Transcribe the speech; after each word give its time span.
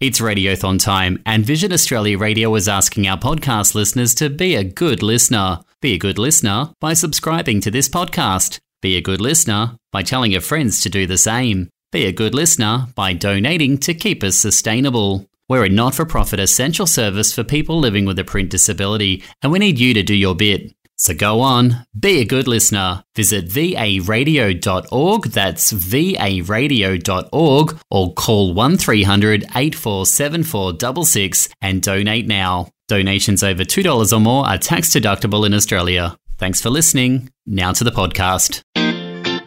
It's 0.00 0.20
Radiothon 0.20 0.78
time, 0.78 1.20
and 1.26 1.44
Vision 1.44 1.72
Australia 1.72 2.16
Radio 2.16 2.54
is 2.54 2.68
asking 2.68 3.08
our 3.08 3.18
podcast 3.18 3.74
listeners 3.74 4.14
to 4.14 4.30
be 4.30 4.54
a 4.54 4.62
good 4.62 5.02
listener. 5.02 5.58
Be 5.80 5.94
a 5.94 5.98
good 5.98 6.18
listener 6.18 6.70
by 6.80 6.94
subscribing 6.94 7.60
to 7.62 7.70
this 7.72 7.88
podcast. 7.88 8.60
Be 8.80 8.96
a 8.96 9.00
good 9.00 9.20
listener 9.20 9.76
by 9.90 10.04
telling 10.04 10.30
your 10.30 10.40
friends 10.40 10.80
to 10.82 10.88
do 10.88 11.04
the 11.08 11.18
same. 11.18 11.68
Be 11.90 12.04
a 12.04 12.12
good 12.12 12.32
listener 12.32 12.86
by 12.94 13.12
donating 13.12 13.76
to 13.78 13.92
keep 13.92 14.22
us 14.22 14.36
sustainable. 14.36 15.26
We're 15.48 15.64
a 15.64 15.68
not 15.68 15.96
for 15.96 16.04
profit 16.04 16.38
essential 16.38 16.86
service 16.86 17.32
for 17.32 17.42
people 17.42 17.80
living 17.80 18.04
with 18.04 18.20
a 18.20 18.24
print 18.24 18.50
disability, 18.50 19.24
and 19.42 19.50
we 19.50 19.58
need 19.58 19.80
you 19.80 19.94
to 19.94 20.04
do 20.04 20.14
your 20.14 20.36
bit. 20.36 20.72
So 20.98 21.14
go 21.14 21.40
on, 21.40 21.86
be 21.98 22.20
a 22.20 22.24
good 22.24 22.46
listener. 22.48 23.04
Visit 23.14 23.48
varadio.org, 23.48 25.22
that's 25.28 25.72
varadio.org, 25.72 27.78
or 27.90 28.14
call 28.14 28.52
1300 28.52 29.44
847466 29.54 31.48
and 31.62 31.80
donate 31.80 32.26
now. 32.26 32.68
Donations 32.88 33.44
over 33.44 33.64
$2 33.64 34.12
or 34.12 34.20
more 34.20 34.46
are 34.46 34.58
tax 34.58 34.90
deductible 34.90 35.46
in 35.46 35.54
Australia. 35.54 36.18
Thanks 36.36 36.60
for 36.60 36.68
listening. 36.70 37.30
Now 37.46 37.72
to 37.72 37.84
the 37.84 37.90
podcast. 37.90 38.62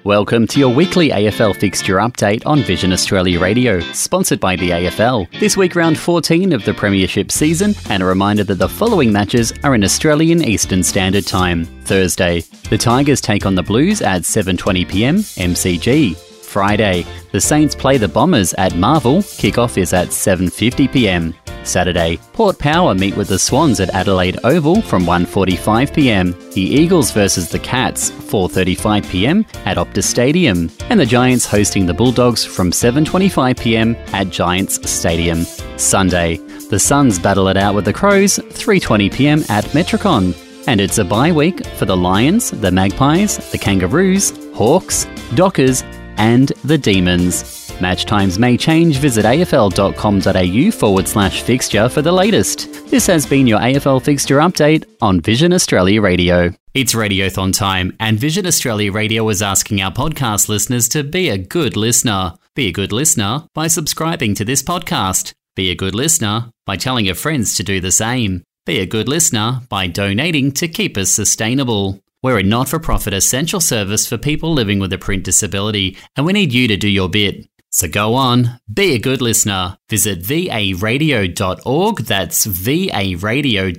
Welcome 0.03 0.47
to 0.47 0.59
your 0.59 0.73
weekly 0.73 1.09
AFL 1.09 1.55
fixture 1.55 1.97
update 1.97 2.43
on 2.47 2.63
Vision 2.63 2.91
Australia 2.91 3.39
Radio, 3.39 3.79
sponsored 3.93 4.39
by 4.39 4.55
the 4.55 4.71
AFL. 4.71 5.29
This 5.39 5.55
week, 5.55 5.75
round 5.75 5.95
14 5.95 6.53
of 6.53 6.65
the 6.65 6.73
Premiership 6.73 7.31
season, 7.31 7.75
and 7.87 8.01
a 8.01 8.05
reminder 8.07 8.43
that 8.45 8.55
the 8.55 8.67
following 8.67 9.13
matches 9.13 9.53
are 9.63 9.75
in 9.75 9.83
Australian 9.83 10.43
Eastern 10.43 10.81
Standard 10.81 11.27
Time. 11.27 11.65
Thursday, 11.83 12.39
the 12.71 12.79
Tigers 12.79 13.21
take 13.21 13.45
on 13.45 13.53
the 13.53 13.61
Blues 13.61 14.01
at 14.01 14.23
7:20 14.23 14.85
pm 14.85 15.17
MCG. 15.17 16.30
Friday, 16.51 17.05
the 17.31 17.39
Saints 17.39 17.75
play 17.75 17.97
the 17.97 18.09
Bombers 18.09 18.53
at 18.55 18.75
Marvel. 18.75 19.19
Kickoff 19.19 19.77
is 19.77 19.93
at 19.93 20.09
7:50 20.09 20.91
pm. 20.91 21.33
Saturday, 21.63 22.17
Port 22.33 22.57
Power 22.59 22.93
meet 22.93 23.15
with 23.15 23.29
the 23.29 23.39
Swans 23.39 23.79
at 23.79 23.89
Adelaide 23.91 24.37
Oval 24.43 24.81
from 24.81 25.05
1:45 25.05 25.93
p.m. 25.93 26.35
The 26.53 26.61
Eagles 26.61 27.11
versus 27.11 27.47
the 27.47 27.59
Cats 27.59 28.11
4:35 28.11 29.09
p.m. 29.09 29.45
at 29.65 29.77
Optus 29.77 30.03
Stadium, 30.03 30.69
and 30.89 30.99
the 30.99 31.05
Giants 31.05 31.45
hosting 31.45 31.85
the 31.85 31.93
Bulldogs 31.93 32.43
from 32.43 32.71
7:25 32.71 33.57
p.m. 33.57 33.95
at 34.11 34.29
Giants 34.29 34.75
Stadium. 34.89 35.45
Sunday, 35.77 36.37
the 36.69 36.79
Suns 36.79 37.17
battle 37.17 37.47
it 37.47 37.55
out 37.55 37.75
with 37.75 37.85
the 37.85 37.93
Crows 37.93 38.39
3:20 38.39 39.13
p.m. 39.13 39.39
at 39.47 39.63
Metricon. 39.71 40.35
And 40.67 40.79
it's 40.81 40.99
a 40.99 41.05
bye 41.05 41.31
week 41.31 41.65
for 41.77 41.85
the 41.85 41.97
Lions, 41.97 42.51
the 42.51 42.71
Magpies, 42.71 43.37
the 43.51 43.57
Kangaroos, 43.57 44.31
Hawks, 44.53 45.07
Dockers, 45.33 45.83
and 46.21 46.49
the 46.63 46.77
Demons. 46.77 47.73
Match 47.81 48.05
times 48.05 48.37
may 48.37 48.55
change. 48.55 48.97
Visit 48.97 49.25
afl.com.au 49.25 50.71
forward 50.71 51.07
slash 51.07 51.41
fixture 51.41 51.89
for 51.89 52.03
the 52.03 52.11
latest. 52.11 52.71
This 52.91 53.07
has 53.07 53.25
been 53.25 53.47
your 53.47 53.59
AFL 53.59 54.03
fixture 54.03 54.37
update 54.37 54.85
on 55.01 55.19
Vision 55.19 55.51
Australia 55.51 55.99
Radio. 55.99 56.53
It's 56.75 56.93
Radiothon 56.93 57.57
time, 57.57 57.97
and 57.99 58.19
Vision 58.19 58.45
Australia 58.45 58.91
Radio 58.91 59.27
is 59.29 59.41
asking 59.41 59.81
our 59.81 59.91
podcast 59.91 60.47
listeners 60.47 60.87
to 60.89 61.03
be 61.03 61.29
a 61.29 61.39
good 61.39 61.75
listener. 61.75 62.35
Be 62.55 62.67
a 62.67 62.71
good 62.71 62.91
listener 62.91 63.47
by 63.55 63.67
subscribing 63.67 64.35
to 64.35 64.45
this 64.45 64.61
podcast. 64.61 65.33
Be 65.55 65.71
a 65.71 65.75
good 65.75 65.95
listener 65.95 66.51
by 66.67 66.77
telling 66.77 67.07
your 67.07 67.15
friends 67.15 67.55
to 67.55 67.63
do 67.63 67.81
the 67.81 67.91
same. 67.91 68.43
Be 68.67 68.79
a 68.79 68.85
good 68.85 69.09
listener 69.09 69.61
by 69.69 69.87
donating 69.87 70.51
to 70.51 70.67
keep 70.67 70.97
us 70.97 71.09
sustainable. 71.09 71.99
We're 72.23 72.39
a 72.39 72.43
not 72.43 72.69
for 72.69 72.77
profit 72.79 73.13
essential 73.13 73.59
service 73.59 74.07
for 74.07 74.17
people 74.17 74.53
living 74.53 74.79
with 74.79 74.93
a 74.93 74.97
print 74.97 75.23
disability, 75.23 75.97
and 76.15 76.25
we 76.25 76.33
need 76.33 76.53
you 76.53 76.67
to 76.67 76.77
do 76.77 76.87
your 76.87 77.09
bit. 77.09 77.47
So 77.71 77.87
go 77.87 78.15
on, 78.15 78.59
be 78.71 78.93
a 78.93 78.99
good 78.99 79.21
listener. 79.21 79.77
Visit 79.89 80.21
varadio.org, 80.21 81.97
that's 81.99 82.45
varadio.org, 82.45 83.73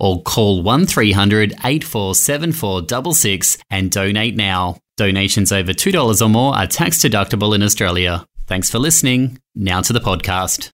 or 0.00 0.22
call 0.22 0.62
1300 0.62 1.52
847466 1.64 3.58
and 3.70 3.90
donate 3.90 4.36
now. 4.36 4.78
Donations 4.96 5.52
over 5.52 5.72
$2 5.72 6.22
or 6.22 6.28
more 6.28 6.54
are 6.56 6.66
tax 6.66 6.98
deductible 6.98 7.54
in 7.54 7.62
Australia. 7.62 8.26
Thanks 8.46 8.70
for 8.70 8.78
listening. 8.78 9.38
Now 9.54 9.80
to 9.82 9.92
the 9.92 10.00
podcast. 10.00 10.72